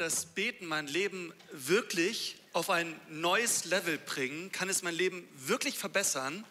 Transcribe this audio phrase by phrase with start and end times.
[0.00, 4.52] das Beten mein Leben wirklich auf ein neues Level bringen?
[4.52, 6.44] Kann es mein Leben wirklich verbessern?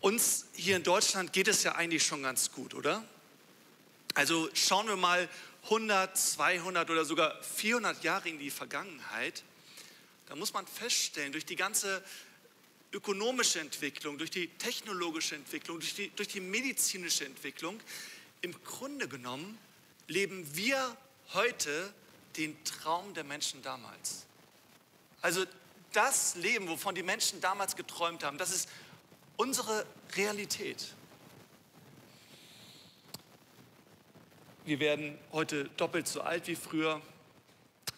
[0.00, 3.04] Uns hier in Deutschland geht es ja eigentlich schon ganz gut, oder?
[4.14, 5.28] Also schauen wir mal
[5.64, 9.44] 100, 200 oder sogar 400 Jahre in die Vergangenheit.
[10.26, 12.02] Da muss man feststellen, durch die ganze
[12.92, 17.78] ökonomische Entwicklung, durch die technologische Entwicklung, durch die, durch die medizinische Entwicklung,
[18.40, 19.58] im Grunde genommen
[20.08, 20.96] leben wir
[21.34, 21.92] heute
[22.36, 24.26] den Traum der Menschen damals.
[25.22, 25.44] Also
[25.92, 28.68] das Leben, wovon die Menschen damals geträumt haben, das ist
[29.36, 30.94] unsere Realität.
[34.64, 37.00] Wir werden heute doppelt so alt wie früher.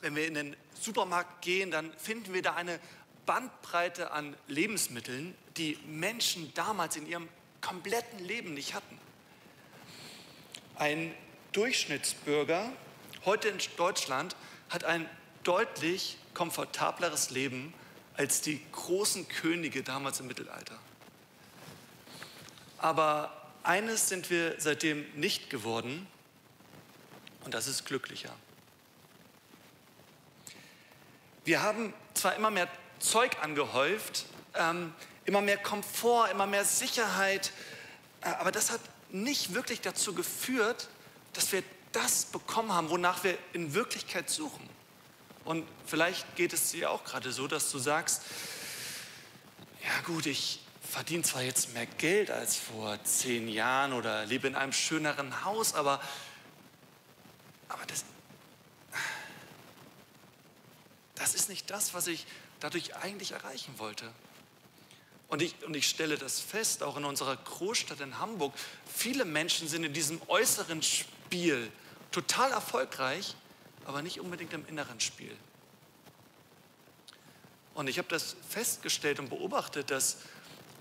[0.00, 2.80] Wenn wir in den Supermarkt gehen, dann finden wir da eine
[3.26, 7.28] Bandbreite an Lebensmitteln, die Menschen damals in ihrem
[7.60, 8.98] kompletten Leben nicht hatten.
[10.76, 11.14] Ein
[11.52, 12.72] Durchschnittsbürger
[13.24, 14.36] heute in Deutschland
[14.70, 15.08] hat ein
[15.44, 17.74] deutlich komfortableres Leben
[18.16, 20.78] als die großen Könige damals im Mittelalter.
[22.78, 26.06] Aber eines sind wir seitdem nicht geworden,
[27.44, 28.34] und das ist glücklicher.
[31.44, 32.68] Wir haben zwar immer mehr
[33.00, 37.52] Zeug angehäuft, ähm, immer mehr Komfort, immer mehr Sicherheit,
[38.20, 40.88] äh, aber das hat nicht wirklich dazu geführt,
[41.32, 44.68] dass wir das bekommen haben, wonach wir in Wirklichkeit suchen.
[45.44, 48.22] Und vielleicht geht es dir auch gerade so, dass du sagst,
[49.84, 54.54] ja gut, ich verdiene zwar jetzt mehr Geld als vor zehn Jahren oder lebe in
[54.54, 56.00] einem schöneren Haus, aber,
[57.68, 58.04] aber das,
[61.14, 62.26] das ist nicht das, was ich
[62.60, 64.08] dadurch eigentlich erreichen wollte.
[65.28, 68.52] Und ich, und ich stelle das fest, auch in unserer Großstadt in Hamburg,
[68.94, 71.21] viele Menschen sind in diesem äußeren Spiel
[72.10, 73.34] total erfolgreich,
[73.84, 75.36] aber nicht unbedingt im inneren Spiel.
[77.74, 80.18] Und ich habe das festgestellt und beobachtet, dass,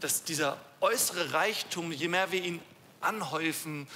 [0.02, 2.61] dass dieser äußere Reichtum, je mehr wir ihn
[3.00, 3.88] anhäufen,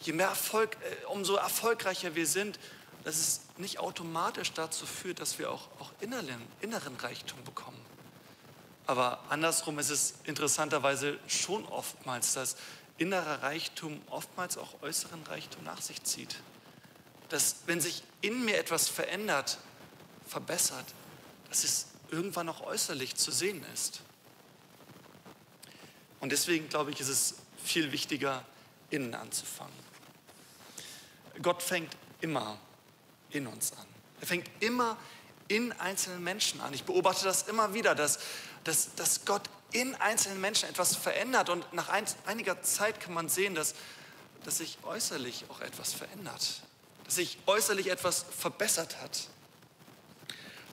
[0.00, 2.58] je mehr Erfolg, äh, umso erfolgreicher wir sind,
[3.04, 7.80] dass es nicht automatisch dazu führt, dass wir auch, auch inneren, inneren Reichtum bekommen.
[8.86, 12.56] Aber andersrum ist es interessanterweise schon oftmals, dass
[13.02, 16.36] innerer Reichtum oftmals auch äußeren Reichtum nach sich zieht.
[17.28, 19.58] Dass wenn sich in mir etwas verändert,
[20.26, 20.86] verbessert,
[21.48, 24.02] dass es irgendwann auch äußerlich zu sehen ist.
[26.20, 28.44] Und deswegen glaube ich, ist es viel wichtiger,
[28.90, 29.74] innen anzufangen.
[31.42, 32.58] Gott fängt immer
[33.30, 33.86] in uns an.
[34.20, 34.96] Er fängt immer
[35.52, 36.72] in einzelnen Menschen an.
[36.72, 38.18] Ich beobachte das immer wieder, dass,
[38.64, 39.42] dass, dass Gott
[39.72, 41.50] in einzelnen Menschen etwas verändert.
[41.50, 43.74] Und nach ein, einiger Zeit kann man sehen, dass,
[44.44, 46.62] dass sich äußerlich auch etwas verändert.
[47.04, 49.28] Dass sich äußerlich etwas verbessert hat.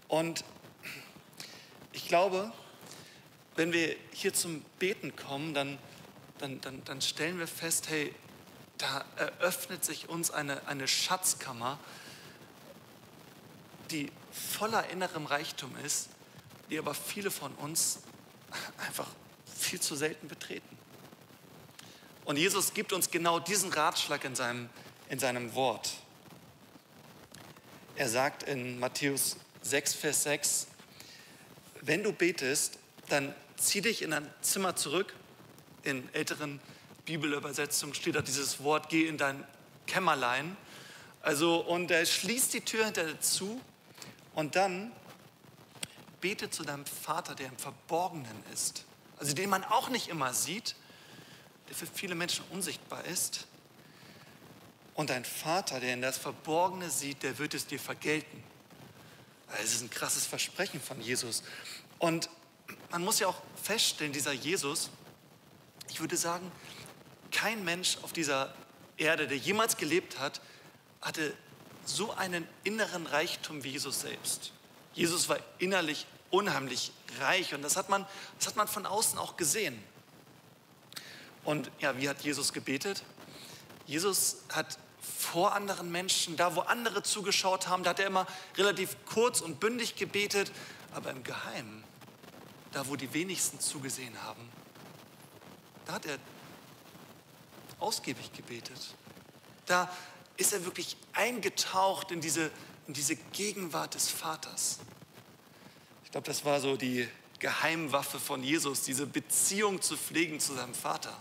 [0.07, 0.45] Und
[1.91, 2.50] ich glaube,
[3.57, 5.78] wenn wir hier zum Beten kommen, dann,
[6.38, 8.16] dann, dann, dann stellen wir fest, hey,
[8.78, 11.78] da eröffnet sich uns eine, eine Schatzkammer,
[13.91, 16.09] die voller innerem Reichtum ist,
[16.69, 18.00] die aber viele von uns
[18.88, 19.07] einfach
[19.57, 20.77] viel zu selten betreten.
[22.25, 24.69] Und Jesus gibt uns genau diesen Ratschlag in seinem,
[25.09, 25.94] in seinem Wort.
[27.95, 30.67] Er sagt in Matthäus 6, Vers 6,
[31.81, 32.77] wenn du betest,
[33.09, 35.13] dann zieh dich in ein Zimmer zurück.
[35.83, 36.59] In älteren
[37.06, 39.44] Bibelübersetzungen steht da dieses Wort, geh in dein
[39.88, 40.56] Kämmerlein.
[41.21, 43.59] Also, und er schließt die Tür hinter dir zu
[44.39, 44.94] und dann
[46.22, 48.85] bete zu deinem Vater, der im Verborgenen ist.
[49.17, 50.77] Also den man auch nicht immer sieht,
[51.67, 53.47] der für viele Menschen unsichtbar ist.
[54.94, 58.41] Und dein Vater, der in das Verborgene sieht, der wird es dir vergelten.
[59.50, 61.44] Das ist ein krasses Versprechen von Jesus.
[61.97, 62.29] Und
[62.91, 64.89] man muss ja auch feststellen, dieser Jesus,
[65.89, 66.50] ich würde sagen,
[67.33, 68.53] kein Mensch auf dieser
[68.95, 70.39] Erde, der jemals gelebt hat,
[71.01, 71.35] hatte
[71.89, 74.51] so einen inneren Reichtum wie Jesus selbst.
[74.94, 78.06] Jesus war innerlich unheimlich reich und das hat man,
[78.38, 79.81] das hat man von außen auch gesehen.
[81.44, 83.03] Und ja, wie hat Jesus gebetet?
[83.88, 88.95] Jesus hat vor anderen Menschen, da wo andere zugeschaut haben, da hat er immer relativ
[89.06, 90.51] kurz und bündig gebetet,
[90.94, 91.83] aber im Geheimen,
[92.71, 94.50] da wo die wenigsten zugesehen haben,
[95.85, 96.18] da hat er
[97.80, 98.94] ausgiebig gebetet.
[99.65, 99.92] Da
[100.39, 102.50] ist er wirklich eingetaucht in diese,
[102.88, 104.80] in diese Gegenwart des Vaters.
[106.06, 107.07] Ich glaube, das war so die
[107.39, 111.15] Geheimwaffe von Jesus, diese Beziehung zu pflegen zu seinem Vater.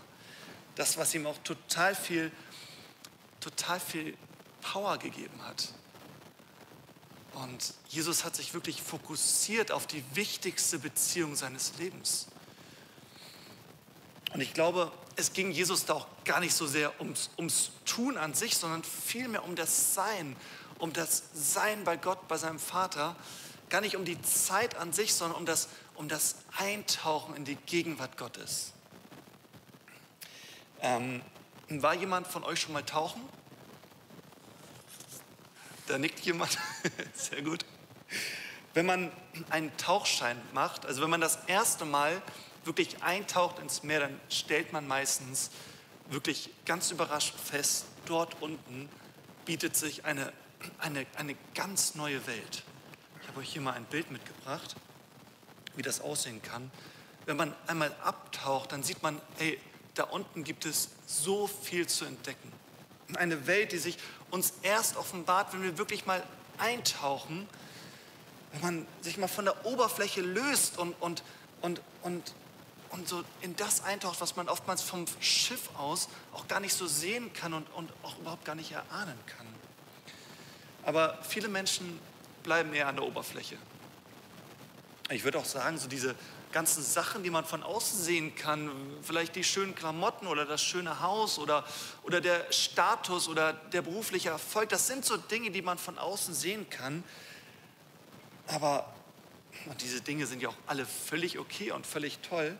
[0.75, 2.31] Das, was ihm auch total viel,
[3.41, 4.17] total viel
[4.61, 5.73] Power gegeben hat.
[7.33, 12.27] Und Jesus hat sich wirklich fokussiert auf die wichtigste Beziehung seines Lebens.
[14.33, 18.17] Und ich glaube, es ging Jesus da auch gar nicht so sehr ums, ums Tun
[18.17, 20.35] an sich, sondern vielmehr um das Sein,
[20.79, 23.15] um das Sein bei Gott, bei seinem Vater.
[23.69, 27.55] Gar nicht um die Zeit an sich, sondern um das, um das Eintauchen in die
[27.55, 28.71] Gegenwart Gottes.
[30.81, 31.21] Ähm,
[31.67, 33.21] war jemand von euch schon mal tauchen?
[35.87, 36.57] Da nickt jemand.
[37.13, 37.65] Sehr gut.
[38.73, 39.11] Wenn man
[39.49, 42.21] einen Tauchschein macht, also wenn man das erste Mal
[42.65, 45.51] wirklich eintaucht ins Meer, dann stellt man meistens
[46.09, 48.89] wirklich ganz überrascht fest, dort unten
[49.45, 50.31] bietet sich eine,
[50.79, 52.63] eine, eine ganz neue Welt.
[53.21, 54.75] Ich habe euch hier mal ein Bild mitgebracht,
[55.75, 56.71] wie das aussehen kann.
[57.25, 59.59] Wenn man einmal abtaucht, dann sieht man, hey,
[59.95, 62.51] da unten gibt es so viel zu entdecken.
[63.15, 63.97] Eine Welt, die sich
[64.31, 66.23] uns erst offenbart, wenn wir wirklich mal
[66.57, 67.47] eintauchen,
[68.51, 71.23] wenn man sich mal von der Oberfläche löst und, und,
[71.61, 72.33] und, und,
[72.91, 76.87] und so in das eintaucht, was man oftmals vom Schiff aus auch gar nicht so
[76.87, 79.47] sehen kann und, und auch überhaupt gar nicht erahnen kann.
[80.83, 81.99] Aber viele Menschen
[82.43, 83.57] bleiben eher an der Oberfläche.
[85.09, 86.15] Ich würde auch sagen, so diese
[86.51, 88.71] ganzen Sachen, die man von außen sehen kann,
[89.01, 91.63] vielleicht die schönen Klamotten oder das schöne Haus oder,
[92.03, 96.33] oder der Status oder der berufliche Erfolg, das sind so Dinge, die man von außen
[96.33, 97.03] sehen kann.
[98.47, 98.91] Aber
[99.65, 102.57] und diese Dinge sind ja auch alle völlig okay und völlig toll.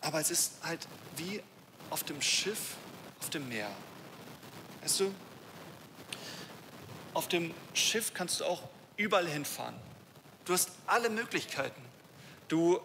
[0.00, 0.86] Aber es ist halt
[1.16, 1.42] wie
[1.90, 2.76] auf dem Schiff,
[3.20, 3.70] auf dem Meer.
[4.82, 5.14] Weißt du,
[7.12, 8.62] auf dem Schiff kannst du auch
[8.96, 9.74] überall hinfahren.
[10.44, 11.82] Du hast alle Möglichkeiten.
[12.48, 12.80] Du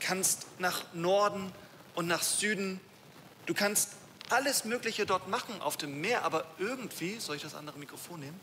[0.00, 1.52] kannst nach Norden
[1.94, 2.80] und nach Süden.
[3.46, 3.90] Du kannst
[4.30, 8.40] alles Mögliche dort machen auf dem Meer, aber irgendwie, soll ich das andere Mikrofon nehmen?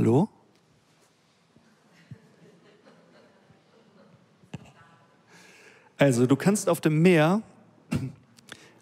[0.00, 0.30] Hallo?
[5.98, 7.42] Also du kannst auf dem Meer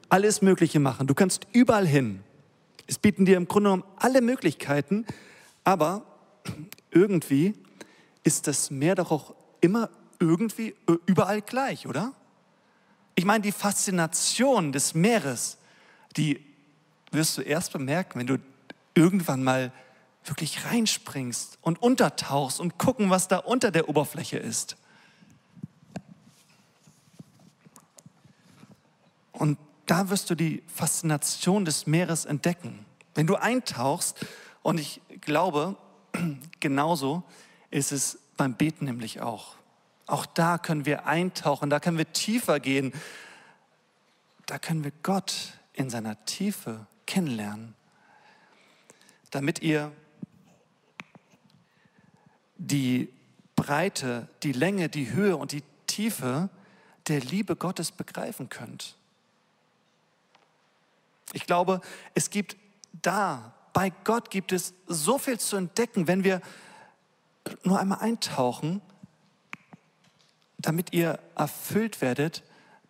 [0.09, 1.09] alles Mögliche machen.
[1.09, 2.20] Du kannst überall hin.
[2.87, 5.06] Es bieten dir im Grunde genommen alle Möglichkeiten,
[5.65, 6.03] aber
[6.93, 7.55] irgendwie
[8.23, 12.12] ist das Meer doch auch immer irgendwie äh, überall gleich, oder?
[13.17, 15.59] Ich meine, die Faszination des Meeres,
[16.17, 16.38] die
[17.11, 18.38] wirst du erst bemerken, wenn du
[18.94, 19.73] irgendwann mal
[20.25, 24.76] wirklich reinspringst und untertauchst und gucken, was da unter der Oberfläche ist.
[29.32, 32.85] Und da wirst du die Faszination des Meeres entdecken.
[33.15, 34.26] Wenn du eintauchst,
[34.62, 35.76] und ich glaube,
[36.61, 37.23] genauso
[37.70, 39.56] ist es beim Beten nämlich auch.
[40.06, 42.93] Auch da können wir eintauchen, da können wir tiefer gehen.
[44.47, 47.75] Da können wir Gott in seiner Tiefe kennenlernen,
[49.31, 49.93] damit ihr
[52.58, 53.08] die
[53.56, 56.50] Breite, die Länge, die Höhe und die Tiefe
[57.06, 58.96] der Liebe Gottes begreifen könnt.
[61.32, 61.81] Ich glaube,
[62.14, 62.56] es gibt
[63.02, 66.40] da, bei Gott gibt es so viel zu entdecken, wenn wir
[67.62, 68.82] nur einmal eintauchen,
[70.58, 72.43] damit ihr erfüllt werdet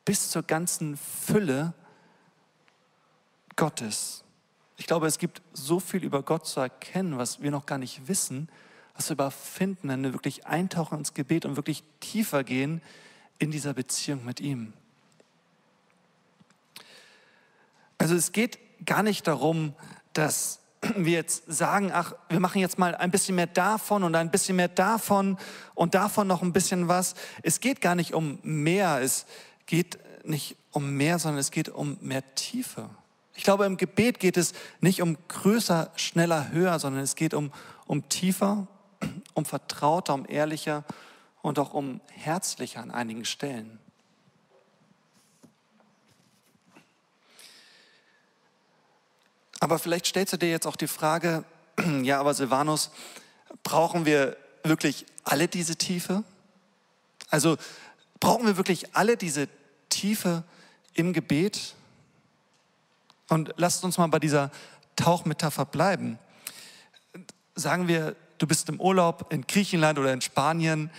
[0.05, 1.75] bis zur ganzen Fülle
[3.57, 4.25] Gottes.
[4.77, 8.09] Ich glaube, es gibt so viel über Gott zu erkennen, was wir noch gar nicht
[8.09, 8.49] wissen
[8.99, 12.83] was wir überfinden, wenn wir wirklich eintauchen ins Gebet und wirklich tiefer gehen
[13.39, 14.73] in dieser Beziehung mit ihm.
[17.97, 19.73] Also es geht gar nicht darum,
[20.15, 20.59] dass
[20.97, 24.57] wir jetzt sagen, ach, wir machen jetzt mal ein bisschen mehr davon und ein bisschen
[24.57, 25.39] mehr davon
[25.77, 27.15] und davon noch ein bisschen was.
[27.43, 29.27] Es geht gar nicht um mehr, es
[29.67, 32.91] geht nicht um mehr, sondern es geht um mehr Tiefe.
[33.37, 37.53] Ich glaube, im Gebet geht es nicht um größer, schneller, höher, sondern es geht um,
[37.87, 38.67] um tiefer
[39.35, 40.85] um vertrauter, um ehrlicher
[41.43, 43.79] und auch um herzlicher an einigen Stellen.
[49.61, 51.45] Aber vielleicht stellst du dir jetzt auch die Frage,
[52.03, 52.91] ja, aber Silvanus,
[53.63, 56.23] brauchen wir wirklich alle diese Tiefe?
[57.29, 57.57] Also
[58.21, 59.49] brauchen wir wirklich alle diese
[59.89, 60.45] Tiefe
[60.95, 61.75] im Gebet?
[63.29, 64.51] Und lasst uns mal bei dieser
[64.97, 66.19] Tauchmetapher bleiben.
[67.55, 70.91] Sagen wir, du bist im Urlaub in Griechenland oder in Spanien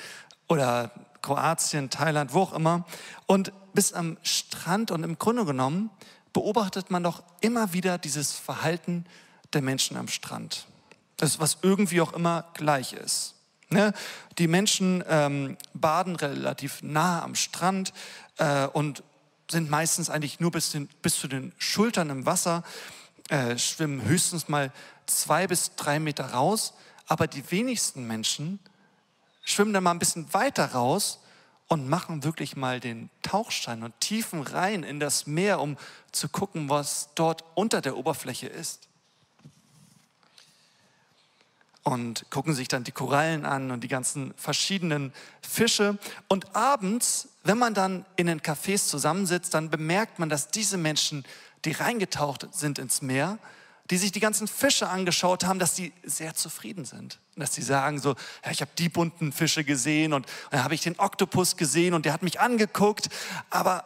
[0.48, 0.92] oder
[1.22, 2.86] Kroatien, Thailand, wo auch immer
[3.26, 5.90] und bist am Strand und im Grunde genommen
[6.34, 9.06] beobachtet man doch immer wieder dieses Verhalten
[9.54, 10.68] der Menschen am Strand.
[11.18, 13.36] Das, was irgendwie auch immer gleich ist.
[13.70, 13.94] Ne?
[14.38, 17.94] Die Menschen ähm, baden relativ nah am Strand
[18.38, 19.04] äh, und
[19.50, 22.64] sind meistens eigentlich nur bis, den, bis zu den Schultern im Wasser,
[23.30, 24.72] äh, schwimmen höchstens mal
[25.06, 26.74] zwei bis drei Meter raus.
[27.10, 28.60] Aber die wenigsten Menschen
[29.44, 31.20] schwimmen dann mal ein bisschen weiter raus
[31.68, 35.76] und machen wirklich mal den Tauchstein und tiefen rein in das Meer, um
[36.12, 38.88] zu gucken, was dort unter der Oberfläche ist.
[41.84, 45.12] Und gucken sich dann die Korallen an und die ganzen verschiedenen
[45.42, 45.98] Fische.
[46.28, 51.26] Und abends, wenn man dann in den Cafés zusammensitzt, dann bemerkt man, dass diese Menschen,
[51.66, 53.40] die reingetaucht sind ins Meer,
[53.90, 57.20] die sich die ganzen Fische angeschaut haben, dass sie sehr zufrieden sind.
[57.36, 58.16] Dass sie sagen so,
[58.46, 61.94] ja, ich habe die bunten Fische gesehen und, und dann habe ich den Oktopus gesehen
[61.94, 63.10] und der hat mich angeguckt.
[63.50, 63.86] Aber,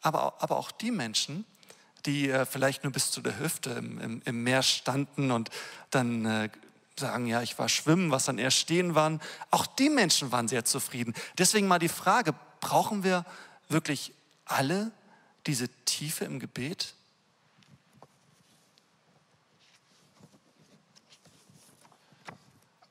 [0.00, 1.44] aber, aber auch die Menschen,
[2.06, 5.50] die äh, vielleicht nur bis zu der Hüfte im, im, im Meer standen und
[5.90, 6.48] dann äh,
[6.98, 9.20] sagen, ja, ich war schwimmen, was dann erst stehen waren,
[9.50, 11.14] auch die Menschen waren sehr zufrieden.
[11.38, 13.24] Deswegen mal die Frage, brauchen wir
[13.68, 14.12] wirklich
[14.44, 14.92] alle
[15.46, 16.94] diese Tiefe im Gebet?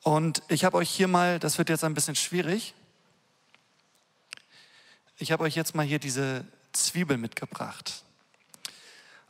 [0.04, 2.74] Und ich habe euch hier mal, das wird jetzt ein bisschen schwierig,
[5.18, 8.04] ich habe euch jetzt mal hier diese Zwiebel mitgebracht.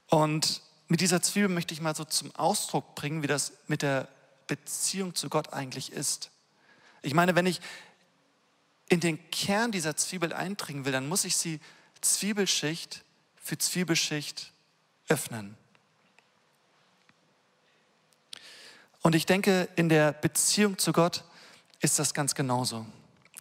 [0.07, 4.07] Und mit dieser Zwiebel möchte ich mal so zum Ausdruck bringen, wie das mit der
[4.47, 6.31] Beziehung zu Gott eigentlich ist.
[7.03, 7.61] Ich meine, wenn ich
[8.89, 11.59] in den Kern dieser Zwiebel eindringen will, dann muss ich sie
[12.01, 13.03] Zwiebelschicht
[13.35, 14.51] für Zwiebelschicht
[15.07, 15.57] öffnen.
[19.03, 21.23] Und ich denke, in der Beziehung zu Gott
[21.81, 22.85] ist das ganz genauso.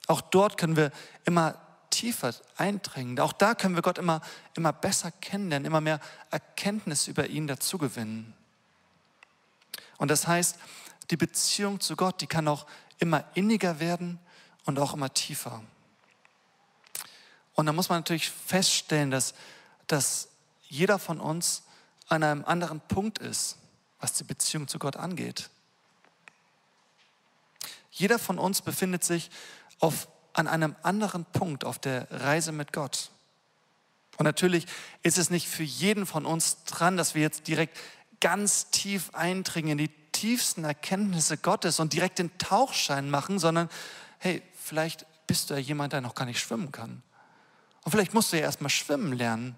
[0.08, 0.90] Auch dort können wir
[1.24, 1.56] immer
[1.90, 3.20] tiefer eindringen.
[3.20, 4.20] Auch da können wir Gott immer,
[4.54, 6.00] immer besser kennenlernen, immer mehr
[6.30, 8.34] Erkenntnis über ihn dazugewinnen.
[9.98, 10.58] Und das heißt,
[11.10, 12.66] die Beziehung zu Gott, die kann auch
[12.98, 14.18] immer inniger werden
[14.64, 15.62] und auch immer tiefer.
[17.54, 19.34] Und da muss man natürlich feststellen, dass,
[19.86, 20.28] dass
[20.68, 21.62] jeder von uns
[22.08, 23.58] an einem anderen Punkt ist
[24.02, 25.48] was die Beziehung zu Gott angeht.
[27.92, 29.30] Jeder von uns befindet sich
[29.78, 33.10] auf, an einem anderen Punkt auf der Reise mit Gott.
[34.18, 34.66] Und natürlich
[35.02, 37.78] ist es nicht für jeden von uns dran, dass wir jetzt direkt
[38.20, 43.68] ganz tief eindringen in die tiefsten Erkenntnisse Gottes und direkt den Tauchschein machen, sondern
[44.18, 47.02] hey, vielleicht bist du ja jemand, der noch gar nicht schwimmen kann.
[47.84, 49.56] Und vielleicht musst du ja erstmal schwimmen lernen.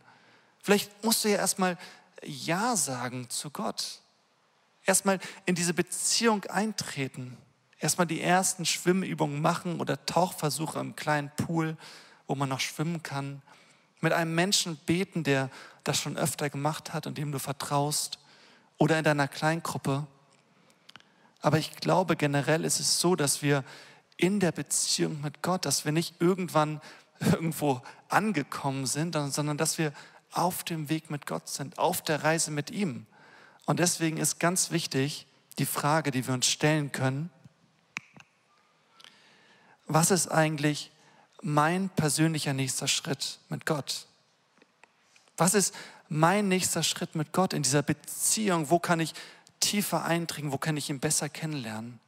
[0.62, 1.78] Vielleicht musst du ja erstmal
[2.22, 4.00] Ja sagen zu Gott
[4.85, 7.37] erstmal in diese Beziehung eintreten.
[7.79, 11.76] Erstmal die ersten Schwimmübungen machen oder Tauchversuche im kleinen Pool,
[12.26, 13.43] wo man noch schwimmen kann.
[14.00, 15.50] Mit einem Menschen beten, der
[15.83, 18.19] das schon öfter gemacht hat und dem du vertraust.
[18.79, 20.07] Oder in deiner Kleingruppe.
[21.41, 23.64] Aber ich glaube, generell ist es so, dass wir
[24.17, 26.81] in der Beziehung mit Gott, dass wir nicht irgendwann
[27.21, 29.93] irgendwo angekommen sind, sondern dass wir
[30.33, 33.07] auf dem Weg mit Gott sind, auf der Reise mit ihm.
[33.66, 35.26] Und deswegen ist ganz wichtig
[35.59, 37.30] die Frage, die wir uns stellen können,
[39.87, 40.90] was ist eigentlich
[41.42, 44.06] mein persönlicher nächster Schritt mit Gott?
[45.37, 45.75] Was ist
[46.09, 48.71] mein nächster Schritt mit Gott in dieser Beziehung?
[48.71, 49.14] Wo kann ich
[49.61, 50.52] tiefer eindringen?
[50.52, 52.00] Wo kann ich ihn besser kennenlernen?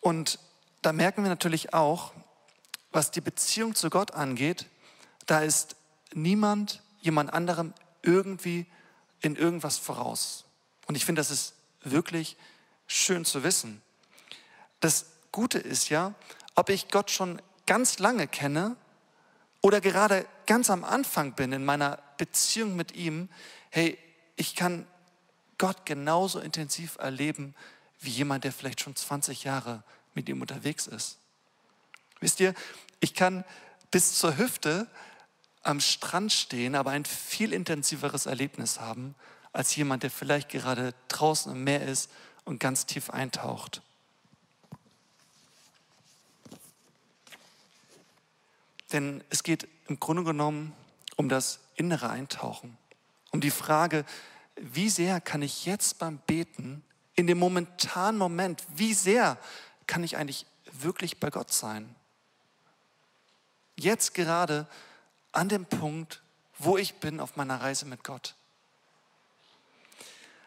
[0.00, 0.38] Und
[0.82, 2.12] da merken wir natürlich auch,
[2.92, 4.66] was die Beziehung zu Gott angeht,
[5.26, 5.76] da ist
[6.14, 8.66] niemand jemand anderem irgendwie
[9.20, 10.44] in irgendwas voraus.
[10.86, 12.36] Und ich finde, das ist wirklich
[12.86, 13.82] schön zu wissen.
[14.80, 16.14] Das Gute ist ja,
[16.54, 18.76] ob ich Gott schon ganz lange kenne
[19.60, 23.28] oder gerade ganz am Anfang bin in meiner Beziehung mit ihm,
[23.70, 23.98] hey,
[24.36, 24.86] ich kann
[25.58, 27.54] Gott genauso intensiv erleben
[28.00, 29.82] wie jemand, der vielleicht schon 20 Jahre
[30.18, 31.18] mit ihm unterwegs ist.
[32.18, 32.52] Wisst ihr,
[32.98, 33.44] ich kann
[33.92, 34.88] bis zur Hüfte
[35.62, 39.14] am Strand stehen, aber ein viel intensiveres Erlebnis haben
[39.52, 42.10] als jemand, der vielleicht gerade draußen im Meer ist
[42.44, 43.80] und ganz tief eintaucht.
[48.92, 50.74] Denn es geht im Grunde genommen
[51.14, 52.76] um das innere Eintauchen,
[53.30, 54.04] um die Frage,
[54.56, 56.82] wie sehr kann ich jetzt beim Beten,
[57.14, 59.38] in dem momentanen Moment, wie sehr
[59.88, 61.92] kann ich eigentlich wirklich bei Gott sein?
[63.74, 64.68] Jetzt gerade
[65.32, 66.22] an dem Punkt,
[66.58, 68.36] wo ich bin auf meiner Reise mit Gott.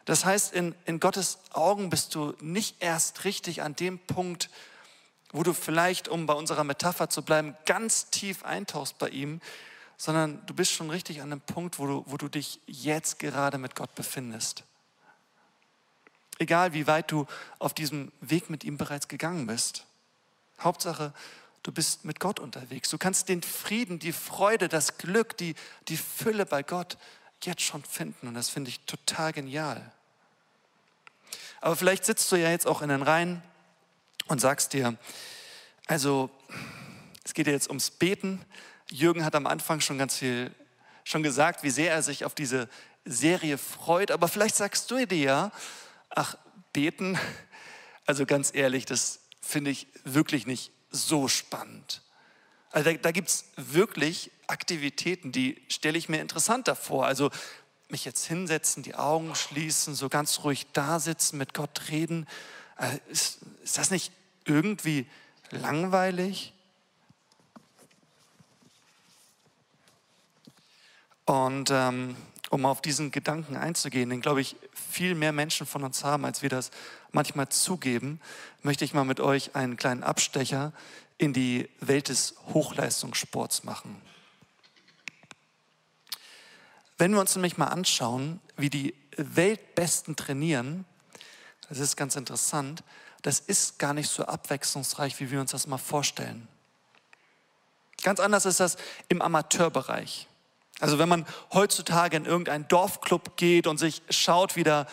[0.05, 4.50] Das heißt, in, in Gottes Augen bist du nicht erst richtig an dem Punkt,
[5.31, 9.41] wo du vielleicht, um bei unserer Metapher zu bleiben, ganz tief eintauchst bei ihm,
[9.98, 13.57] sondern du bist schon richtig an einem Punkt, wo du, wo du dich jetzt gerade
[13.57, 14.63] mit Gott befindest.
[16.41, 17.27] Egal wie weit du
[17.60, 19.86] auf diesem Weg mit ihm bereits gegangen bist.
[20.60, 21.13] Hauptsache,
[21.62, 22.89] du bist mit Gott unterwegs.
[22.89, 25.53] Du kannst den Frieden, die Freude, das Glück, die,
[25.88, 26.98] die Fülle bei Gott
[27.43, 28.27] jetzt schon finden.
[28.27, 29.91] Und das finde ich total genial.
[31.60, 33.43] Aber vielleicht sitzt du ja jetzt auch in den Reihen
[34.25, 34.98] und sagst dir,
[35.86, 36.31] also
[37.24, 38.43] es geht ja jetzt ums Beten.
[38.89, 40.51] Jürgen hat am Anfang schon ganz viel
[41.03, 42.67] schon gesagt, wie sehr er sich auf diese
[43.05, 44.10] Serie freut.
[44.10, 45.51] Aber vielleicht sagst du dir ja,
[46.15, 46.38] ach,
[46.74, 47.18] beten,
[48.06, 52.01] also ganz ehrlich, das finde ich wirklich nicht so spannend.
[52.72, 57.06] Also da, da gibt es wirklich Aktivitäten, die stelle ich mir interessanter vor.
[57.06, 57.32] Also
[57.89, 62.27] mich jetzt hinsetzen, die Augen schließen, so ganz ruhig da sitzen, mit Gott reden.
[62.77, 64.12] Äh, ist, ist das nicht
[64.46, 65.06] irgendwie
[65.50, 66.53] langweilig?
[71.25, 72.15] Und ähm,
[72.51, 76.41] um auf diesen Gedanken einzugehen, den glaube ich viel mehr Menschen von uns haben, als
[76.41, 76.70] wir das
[77.13, 78.20] manchmal zugeben,
[78.62, 80.74] möchte ich mal mit euch einen kleinen Abstecher
[81.17, 84.01] in die Welt des Hochleistungssports machen.
[86.98, 90.86] Wenn wir uns nämlich mal anschauen, wie die Weltbesten trainieren,
[91.70, 92.84] das ist ganz interessant,
[93.22, 96.50] das ist gar nicht so abwechslungsreich, wie wir uns das mal vorstellen.
[98.03, 98.75] Ganz anders ist das
[99.08, 100.27] im Amateurbereich.
[100.81, 104.88] Also wenn man heutzutage in irgendeinen Dorfclub geht und sich schaut, wie da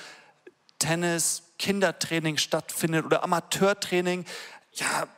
[0.78, 4.26] Tennis, Kindertraining stattfindet oder Amateurtraining,
[4.74, 5.08] ja,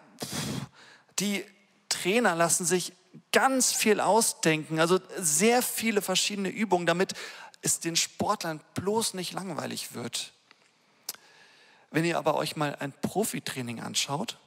[1.18, 1.44] die
[1.88, 2.92] Trainer lassen sich
[3.32, 7.14] ganz viel ausdenken, also sehr viele verschiedene Übungen, damit
[7.62, 10.32] es den Sportlern bloß nicht langweilig wird.
[11.90, 14.38] Wenn ihr aber euch mal ein Profitraining anschaut,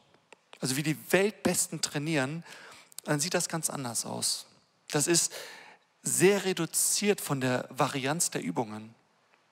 [0.61, 2.45] also wie die Weltbesten trainieren,
[3.03, 4.45] dann sieht das ganz anders aus.
[4.89, 5.33] Das ist
[6.03, 8.93] sehr reduziert von der Varianz der Übungen.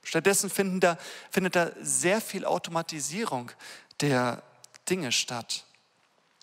[0.04, 0.98] Stattdessen da,
[1.30, 3.52] findet da sehr viel Automatisierung
[4.02, 4.44] der
[4.90, 5.64] Dinge statt.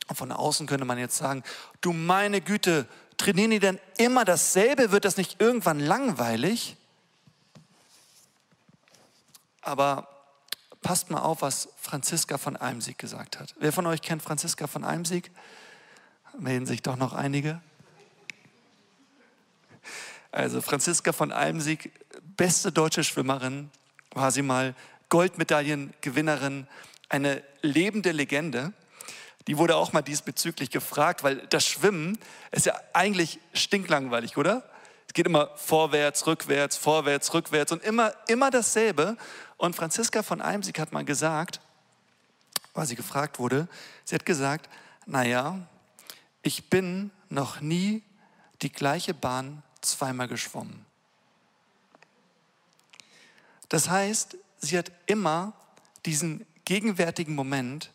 [0.08, 1.42] Und von außen könnte man jetzt sagen,
[1.80, 2.86] du meine Güte,
[3.18, 4.90] trainieren die denn immer dasselbe?
[4.90, 6.76] Wird das nicht irgendwann langweilig?
[9.60, 10.08] Aber
[10.80, 13.54] passt mal auf, was Franziska von Almsieg gesagt hat.
[13.58, 15.30] Wer von euch kennt Franziska von Almsieg?
[16.38, 17.60] Melden sich doch noch einige.
[20.30, 21.92] Also Franziska von Almsieg,
[22.36, 23.70] beste deutsche Schwimmerin,
[24.12, 24.74] war sie mal
[25.08, 26.66] Goldmedaillengewinnerin,
[27.08, 28.72] eine lebende Legende
[29.48, 32.18] die wurde auch mal diesbezüglich gefragt, weil das Schwimmen
[32.52, 34.62] ist ja eigentlich stinklangweilig, oder?
[35.06, 39.16] Es geht immer vorwärts, rückwärts, vorwärts, rückwärts und immer, immer dasselbe.
[39.56, 41.60] Und Franziska von Eimsig hat mal gesagt,
[42.74, 43.68] weil sie gefragt wurde,
[44.04, 44.68] sie hat gesagt,
[45.06, 45.66] naja,
[46.42, 48.02] ich bin noch nie
[48.60, 50.84] die gleiche Bahn zweimal geschwommen.
[53.68, 55.52] Das heißt, sie hat immer
[56.06, 57.92] diesen gegenwärtigen Moment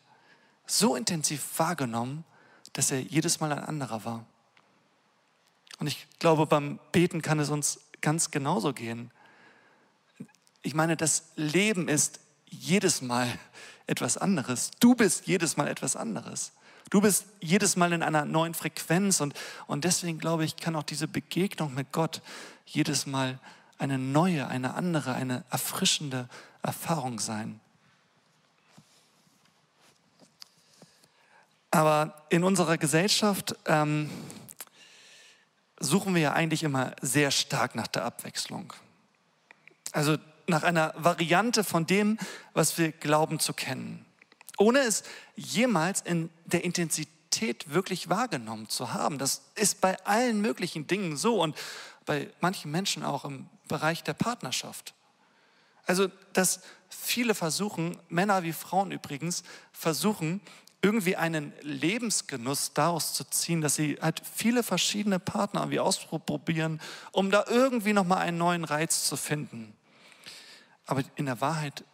[0.66, 2.24] so intensiv wahrgenommen,
[2.74, 4.26] dass er jedes Mal ein anderer war.
[5.80, 9.12] Und ich glaube, beim Beten kann es uns ganz genauso gehen.
[10.62, 13.28] Ich meine, das Leben ist jedes Mal
[13.88, 14.72] etwas anderes.
[14.80, 16.54] Du bist jedes Mal etwas anderes.
[16.90, 19.34] Du bist jedes Mal in einer neuen Frequenz und,
[19.68, 22.22] und deswegen glaube ich, kann auch diese Begegnung mit Gott
[22.66, 23.40] jedes Mal
[23.78, 26.30] eine neue, eine andere, eine erfrischende
[26.62, 27.60] Erfahrung sein.
[31.72, 34.10] Aber in unserer Gesellschaft ähm,
[35.80, 38.74] suchen wir ja eigentlich immer sehr stark nach der Abwechslung.
[39.92, 40.18] Also
[40.48, 42.20] nach einer Variante von dem,
[42.54, 44.06] was wir glauben zu kennen.
[44.58, 45.04] Ohne es
[45.36, 49.18] jemals in der Intensität wirklich wahrgenommen zu haben.
[49.18, 51.58] Das ist bei allen möglichen Dingen so und
[52.06, 54.94] bei manchen Menschen auch im Bereich der Partnerschaft.
[55.86, 60.42] Also, dass viele versuchen, Männer wie Frauen übrigens, versuchen,
[60.82, 66.82] irgendwie einen Lebensgenuss daraus zu ziehen, dass sie halt viele verschiedene Partner irgendwie ausprobieren,
[67.14, 69.74] um da irgendwie nochmal einen neuen Reiz zu finden.
[70.86, 71.86] Aber in der Wahrheit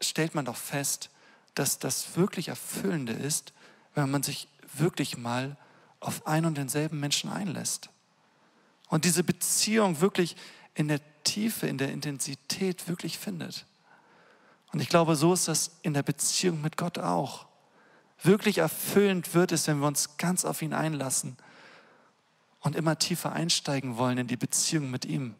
[0.00, 1.10] stellt man doch fest,
[1.58, 3.52] dass das wirklich Erfüllende ist,
[3.94, 5.56] wenn man sich wirklich mal
[6.00, 7.90] auf einen und denselben Menschen einlässt.
[8.88, 10.36] Und diese Beziehung wirklich
[10.74, 13.66] in der Tiefe, in der Intensität wirklich findet.
[14.72, 17.46] Und ich glaube, so ist das in der Beziehung mit Gott auch.
[18.22, 21.36] Wirklich erfüllend wird es, wenn wir uns ganz auf ihn einlassen
[22.60, 25.34] und immer tiefer einsteigen wollen in die Beziehung mit ihm.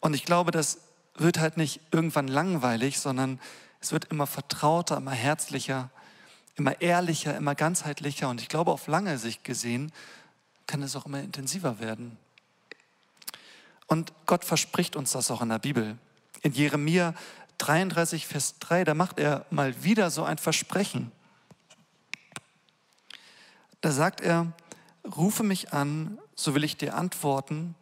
[0.00, 0.78] Und ich glaube, das
[1.16, 3.40] wird halt nicht irgendwann langweilig, sondern
[3.80, 5.90] es wird immer vertrauter, immer herzlicher,
[6.56, 9.92] immer ehrlicher, immer ganzheitlicher und ich glaube, auf lange Sicht gesehen
[10.66, 12.16] kann es auch immer intensiver werden.
[13.86, 15.98] Und Gott verspricht uns das auch in der Bibel.
[16.42, 17.14] In Jeremia
[17.58, 21.12] 33, Vers 3, da macht er mal wieder so ein Versprechen.
[23.80, 24.52] Da sagt er,
[25.16, 27.74] rufe mich an, so will ich dir antworten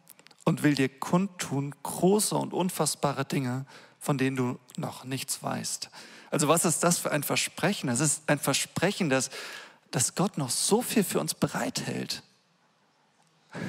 [0.45, 3.65] und will dir kundtun große und unfassbare Dinge,
[3.99, 5.89] von denen du noch nichts weißt.
[6.31, 7.89] Also was ist das für ein Versprechen?
[7.89, 9.29] Es ist ein Versprechen, dass,
[9.91, 12.23] dass Gott noch so viel für uns bereithält.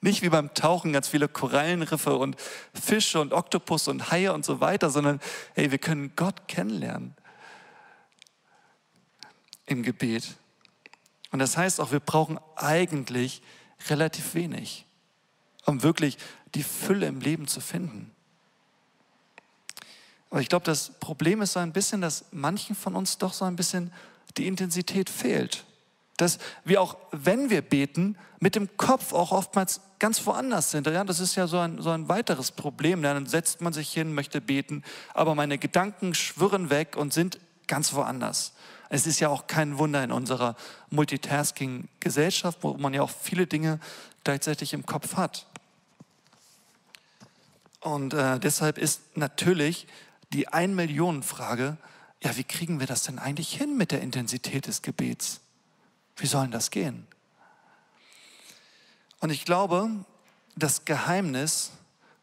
[0.00, 2.36] Nicht wie beim Tauchen ganz viele Korallenriffe und
[2.74, 5.20] Fische und Oktopus und Haie und so weiter, sondern
[5.54, 7.14] hey, wir können Gott kennenlernen
[9.66, 10.36] im Gebet.
[11.30, 13.42] Und das heißt auch, wir brauchen eigentlich
[13.90, 14.85] relativ wenig,
[15.66, 16.16] um wirklich
[16.54, 18.12] die Fülle im Leben zu finden.
[20.30, 23.44] Aber ich glaube, das Problem ist so ein bisschen, dass manchen von uns doch so
[23.44, 23.92] ein bisschen
[24.36, 25.64] die Intensität fehlt.
[26.16, 30.86] Dass wir auch, wenn wir beten, mit dem Kopf auch oftmals ganz woanders sind.
[30.86, 33.02] Ja, das ist ja so ein, so ein weiteres Problem.
[33.02, 34.82] Dann setzt man sich hin, möchte beten,
[35.14, 38.52] aber meine Gedanken schwirren weg und sind ganz woanders.
[38.88, 40.54] Es ist ja auch kein Wunder in unserer
[40.90, 43.80] Multitasking-Gesellschaft, wo man ja auch viele Dinge
[44.24, 45.46] gleichzeitig im Kopf hat.
[47.86, 49.86] Und äh, deshalb ist natürlich
[50.32, 51.76] die Ein-Millionen-Frage,
[52.20, 55.40] ja, wie kriegen wir das denn eigentlich hin mit der Intensität des Gebets?
[56.16, 57.06] Wie soll das gehen?
[59.20, 59.88] Und ich glaube,
[60.56, 61.70] das Geheimnis,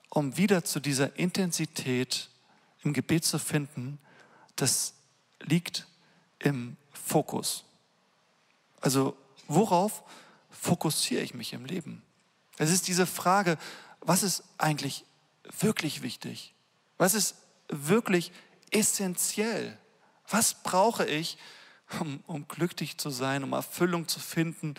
[0.09, 2.27] um wieder zu dieser Intensität
[2.83, 3.99] im Gebet zu finden,
[4.57, 4.95] das
[5.39, 5.87] liegt
[6.39, 7.63] im Fokus.
[8.81, 9.15] Also
[9.47, 10.03] worauf
[10.51, 12.03] fokussiere ich mich im Leben?
[12.57, 13.57] Es ist diese Frage,
[14.01, 15.05] was ist eigentlich
[15.59, 16.53] wirklich wichtig?
[16.97, 17.35] Was ist
[17.69, 18.31] wirklich
[18.71, 19.77] essentiell?
[20.27, 21.37] Was brauche ich,
[21.99, 24.75] um, um glücklich zu sein, um Erfüllung zu finden,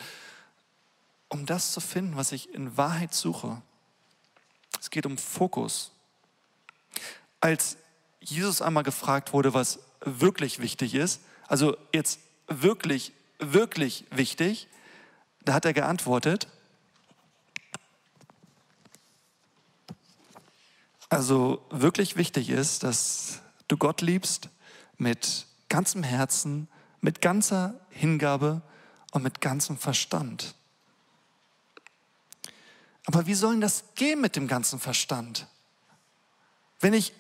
[1.29, 3.61] um das zu finden, was ich in Wahrheit suche?
[4.81, 5.93] Es geht um Fokus.
[7.41, 7.77] Als
[8.21, 14.69] Jesus einmal gefragt wurde, was wirklich wichtig ist, also jetzt wirklich, wirklich wichtig,
[15.45, 16.49] da hat er geantwortet,
[21.15, 24.49] also wirklich wichtig ist, dass du Gott liebst
[24.99, 26.67] mit ganzem Herzen,
[27.01, 28.63] mit ganzer Hingabe
[29.13, 30.57] und mit ganzem Verstand.
[33.07, 35.47] Aber wie soll das gehen mit dem ganzen Verstand?
[36.81, 37.13] Wenn ich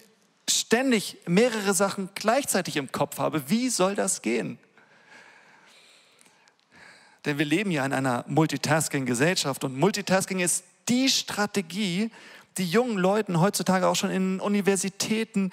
[0.50, 4.58] ständig mehrere Sachen gleichzeitig im Kopf habe, wie soll das gehen?
[7.26, 12.10] Denn wir leben ja in einer Multitasking-Gesellschaft und Multitasking ist die Strategie,
[12.58, 15.50] die jungen Leuten heutzutage auch schon in Universitäten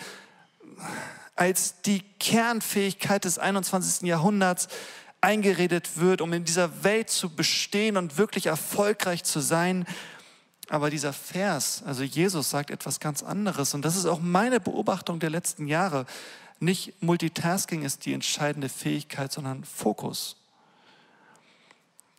[1.35, 4.07] als die Kernfähigkeit des 21.
[4.07, 4.67] Jahrhunderts
[5.21, 9.85] eingeredet wird, um in dieser Welt zu bestehen und wirklich erfolgreich zu sein.
[10.69, 15.19] Aber dieser Vers, also Jesus sagt etwas ganz anderes und das ist auch meine Beobachtung
[15.19, 16.05] der letzten Jahre.
[16.59, 20.37] Nicht Multitasking ist die entscheidende Fähigkeit, sondern Fokus.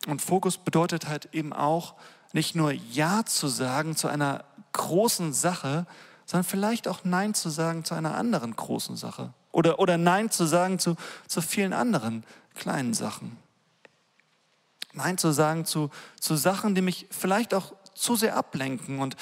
[0.07, 1.95] Und Fokus bedeutet halt eben auch,
[2.33, 4.43] nicht nur Ja zu sagen zu einer
[4.73, 5.85] großen Sache,
[6.25, 9.33] sondern vielleicht auch Nein zu sagen zu einer anderen großen Sache.
[9.51, 10.95] Oder, oder Nein zu sagen zu,
[11.27, 12.23] zu vielen anderen
[12.55, 13.37] kleinen Sachen.
[14.93, 19.15] Nein zu sagen zu, zu Sachen, die mich vielleicht auch zu sehr ablenken und,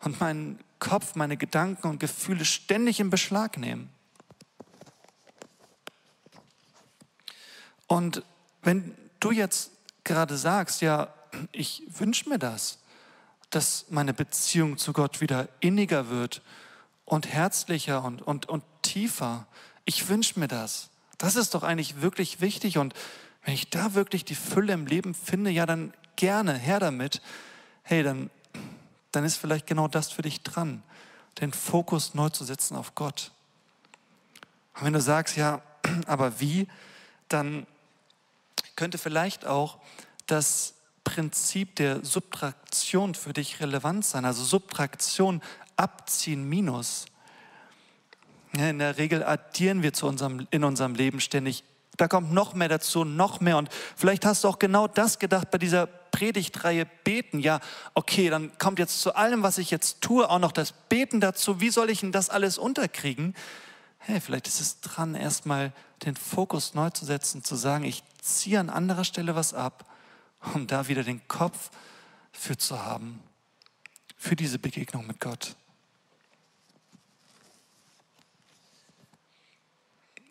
[0.00, 3.90] und meinen Kopf, meine Gedanken und Gefühle ständig in Beschlag nehmen.
[7.86, 8.22] Und
[8.62, 9.70] wenn du jetzt
[10.04, 11.12] gerade sagst, ja,
[11.52, 12.78] ich wünsche mir das,
[13.50, 16.42] dass meine Beziehung zu Gott wieder inniger wird
[17.04, 19.46] und herzlicher und, und, und tiefer.
[19.84, 20.90] Ich wünsche mir das.
[21.18, 22.78] Das ist doch eigentlich wirklich wichtig.
[22.78, 22.94] Und
[23.44, 27.22] wenn ich da wirklich die Fülle im Leben finde, ja, dann gerne, her damit.
[27.82, 28.30] Hey, dann,
[29.12, 30.82] dann ist vielleicht genau das für dich dran,
[31.40, 33.30] den Fokus neu zu setzen auf Gott.
[34.74, 35.62] Und wenn du sagst, ja,
[36.06, 36.66] aber wie,
[37.28, 37.66] dann
[38.74, 39.78] könnte vielleicht auch
[40.26, 40.74] das
[41.06, 44.24] Prinzip der Subtraktion für dich relevant sein.
[44.24, 45.40] Also Subtraktion,
[45.76, 47.06] abziehen, minus.
[48.52, 51.62] in der Regel addieren wir zu unserem, in unserem Leben ständig.
[51.96, 53.56] Da kommt noch mehr dazu, noch mehr.
[53.56, 57.38] Und vielleicht hast du auch genau das gedacht bei dieser Predigtreihe Beten.
[57.38, 57.60] Ja,
[57.94, 61.60] okay, dann kommt jetzt zu allem, was ich jetzt tue, auch noch das Beten dazu.
[61.60, 63.36] Wie soll ich denn das alles unterkriegen?
[63.98, 65.72] Hey, vielleicht ist es dran, erstmal
[66.04, 69.84] den Fokus neu zu setzen, zu sagen, ich ziehe an anderer Stelle was ab
[70.54, 71.70] um da wieder den Kopf
[72.32, 73.22] für zu haben,
[74.16, 75.56] für diese Begegnung mit Gott.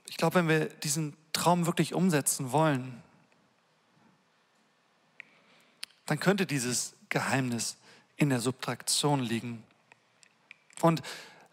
[0.08, 3.01] Ich glaube, wenn wir diesen Traum wirklich umsetzen wollen,
[6.06, 7.78] dann könnte dieses Geheimnis
[8.15, 9.63] in der Subtraktion liegen.
[10.82, 11.01] Und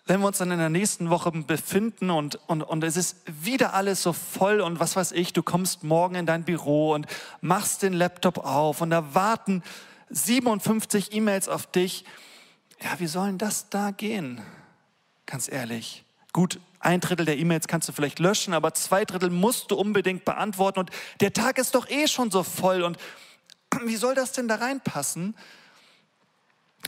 [0.06, 3.74] wenn wir uns dann in der nächsten Woche befinden und, und, und es ist wieder
[3.74, 7.06] alles so voll und was weiß ich, du kommst morgen in dein Büro und
[7.40, 9.62] machst den Laptop auf und da warten
[10.10, 12.04] 57 E-Mails auf dich.
[12.82, 14.40] Ja, wie sollen das da gehen?
[15.26, 16.04] Ganz ehrlich.
[16.32, 20.24] Gut, ein Drittel der E-Mails kannst du vielleicht löschen, aber zwei Drittel musst du unbedingt
[20.24, 22.98] beantworten und der Tag ist doch eh schon so voll und
[23.84, 25.36] wie soll das denn da reinpassen?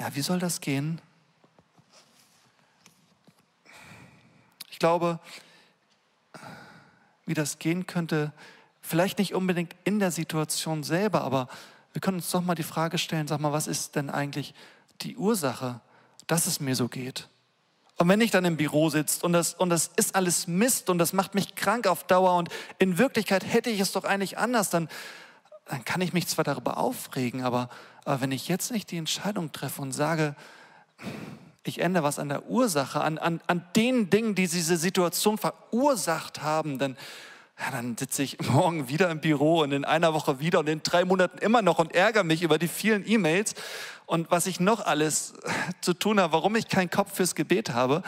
[0.00, 1.00] Ja, wie soll das gehen?
[4.84, 5.18] Glaube,
[7.24, 8.34] wie das gehen könnte,
[8.82, 11.48] vielleicht nicht unbedingt in der Situation selber, aber
[11.94, 14.52] wir können uns doch mal die Frage stellen, sag mal, was ist denn eigentlich
[15.00, 15.80] die Ursache,
[16.26, 17.30] dass es mir so geht?
[17.96, 20.98] Und wenn ich dann im Büro sitze und das, und das ist alles Mist und
[20.98, 24.68] das macht mich krank auf Dauer und in Wirklichkeit hätte ich es doch eigentlich anders,
[24.68, 24.90] dann,
[25.64, 27.70] dann kann ich mich zwar darüber aufregen, aber,
[28.04, 30.36] aber wenn ich jetzt nicht die Entscheidung treffe und sage,
[31.64, 36.42] ich ändere was an der Ursache, an, an, an den Dingen, die diese Situation verursacht
[36.42, 36.96] haben, dann,
[37.58, 40.82] ja, dann sitze ich morgen wieder im Büro und in einer Woche wieder und in
[40.82, 43.54] drei Monaten immer noch und ärgere mich über die vielen E-Mails
[44.06, 45.32] und was ich noch alles
[45.80, 48.02] zu tun habe, warum ich keinen Kopf fürs Gebet habe.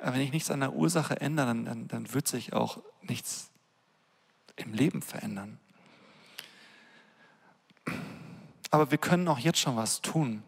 [0.00, 3.50] Aber wenn ich nichts an der Ursache ändere, dann, dann, dann wird sich auch nichts
[4.56, 5.58] im Leben verändern.
[8.70, 10.42] Aber wir können auch jetzt schon was tun.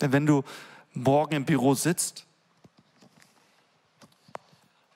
[0.00, 0.42] Denn wenn du
[0.96, 2.26] morgen im Büro sitzt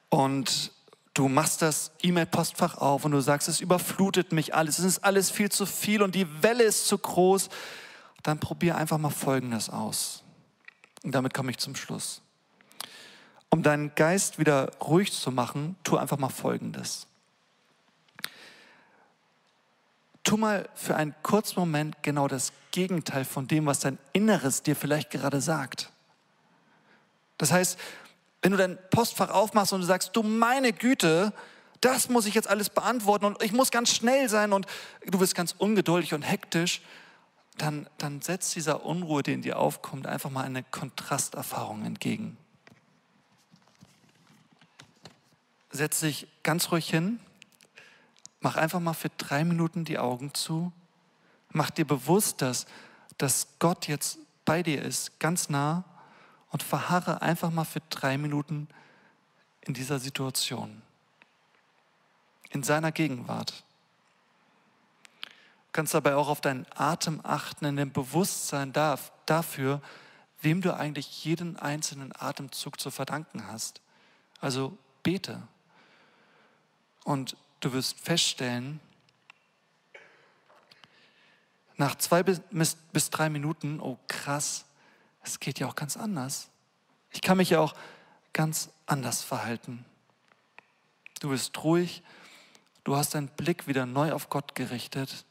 [0.08, 0.72] und
[1.14, 5.30] du machst das E-Mail-Postfach auf und du sagst, es überflutet mich alles, es ist alles
[5.30, 7.48] viel zu viel und die Welle ist zu groß,
[8.22, 10.22] dann probier einfach mal Folgendes aus.
[11.02, 12.22] Und damit komme ich zum Schluss.
[13.48, 17.06] Um deinen Geist wieder ruhig zu machen, tu einfach mal Folgendes.
[20.22, 24.76] Tu mal für einen kurzen Moment genau das Gegenteil von dem, was dein Inneres dir
[24.76, 25.90] vielleicht gerade sagt.
[27.38, 27.78] Das heißt,
[28.42, 31.32] wenn du dein Postfach aufmachst und du sagst, du meine Güte,
[31.80, 34.66] das muss ich jetzt alles beantworten und ich muss ganz schnell sein und
[35.06, 36.82] du bist ganz ungeduldig und hektisch,
[37.56, 42.36] dann, dann setzt dieser Unruhe, die in dir aufkommt, einfach mal eine Kontrasterfahrung entgegen.
[45.70, 47.20] Setz dich ganz ruhig hin,
[48.40, 50.72] mach einfach mal für drei Minuten die Augen zu,
[51.50, 52.66] mach dir bewusst, dass,
[53.18, 55.84] dass Gott jetzt bei dir ist, ganz nah
[56.50, 58.68] und verharre einfach mal für drei Minuten
[59.62, 60.82] in dieser Situation,
[62.50, 63.64] in seiner Gegenwart.
[65.22, 69.80] Du kannst dabei auch auf deinen Atem achten, in dem Bewusstsein dafür,
[70.40, 73.80] wem du eigentlich jeden einzelnen Atemzug zu verdanken hast.
[74.40, 75.42] Also bete.
[77.04, 78.80] Und du wirst feststellen,
[81.76, 82.42] nach zwei bis,
[82.92, 84.66] bis drei Minuten, oh krass,
[85.22, 86.50] es geht ja auch ganz anders.
[87.10, 87.74] Ich kann mich ja auch
[88.32, 89.84] ganz anders verhalten.
[91.20, 92.02] Du bist ruhig,
[92.84, 95.24] du hast deinen Blick wieder neu auf Gott gerichtet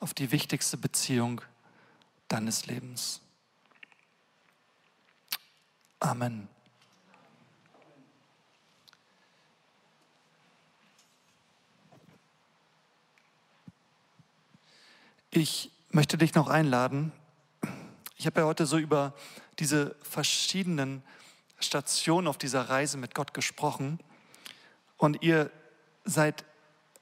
[0.00, 1.40] auf die wichtigste Beziehung
[2.28, 3.20] deines Lebens.
[6.00, 6.48] Amen.
[15.38, 17.12] Ich möchte dich noch einladen.
[18.16, 19.14] Ich habe ja heute so über
[19.60, 21.04] diese verschiedenen
[21.60, 24.00] Stationen auf dieser Reise mit Gott gesprochen.
[24.96, 25.52] Und ihr
[26.04, 26.44] seid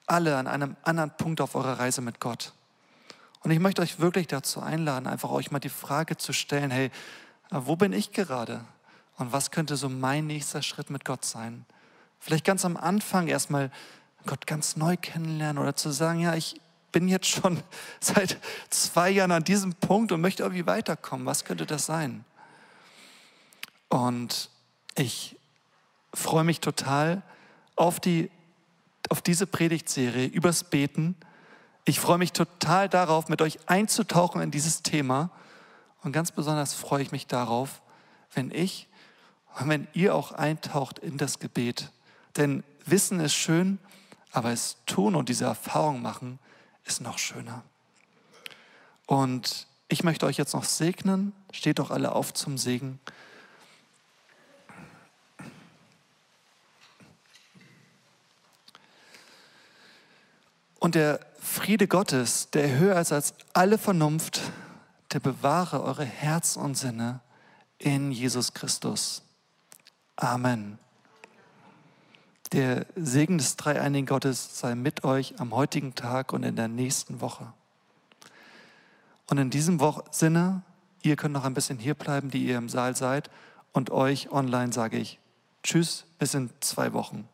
[0.06, 2.52] alle an einem anderen Punkt auf eurer Reise mit Gott.
[3.40, 6.90] Und ich möchte euch wirklich dazu einladen, einfach euch mal die Frage zu stellen, hey,
[7.50, 8.66] wo bin ich gerade?
[9.16, 11.64] Und was könnte so mein nächster Schritt mit Gott sein?
[12.20, 13.70] Vielleicht ganz am Anfang erstmal
[14.26, 16.60] Gott ganz neu kennenlernen oder zu sagen, ja, ich
[16.96, 17.62] bin jetzt schon
[18.00, 18.38] seit
[18.70, 21.26] zwei Jahren an diesem Punkt und möchte irgendwie weiterkommen.
[21.26, 22.24] Was könnte das sein?
[23.88, 24.50] Und
[24.96, 25.36] ich
[26.14, 27.22] freue mich total
[27.76, 28.30] auf, die,
[29.10, 31.16] auf diese Predigtserie übers Beten
[31.88, 35.30] ich freue mich total darauf, mit euch einzutauchen in dieses Thema.
[36.02, 37.80] Und ganz besonders freue ich mich darauf,
[38.34, 38.88] wenn ich
[39.60, 41.92] und wenn ihr auch eintaucht in das Gebet.
[42.36, 43.78] Denn Wissen ist schön,
[44.32, 46.40] aber es tun und diese Erfahrung machen
[46.86, 47.62] ist noch schöner.
[49.06, 51.32] Und ich möchte euch jetzt noch segnen.
[51.52, 52.98] Steht doch alle auf zum Segen.
[60.78, 64.40] Und der Friede Gottes, der höher ist als alle Vernunft,
[65.12, 67.20] der bewahre eure Herz und Sinne
[67.78, 69.22] in Jesus Christus.
[70.16, 70.78] Amen.
[72.56, 77.20] Der Segen des dreieinigen Gottes sei mit euch am heutigen Tag und in der nächsten
[77.20, 77.52] Woche.
[79.28, 80.62] Und in diesem Wo Sinne,
[81.02, 83.28] ihr könnt noch ein bisschen hier bleiben, die ihr im Saal seid,
[83.72, 85.18] und euch online sage ich
[85.62, 87.28] Tschüss, bis in zwei Wochen.